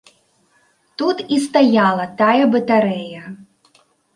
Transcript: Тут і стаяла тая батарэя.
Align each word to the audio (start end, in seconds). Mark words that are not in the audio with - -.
Тут 1.01 1.17
і 1.35 1.37
стаяла 1.45 2.05
тая 2.23 2.45
батарэя. 2.57 3.21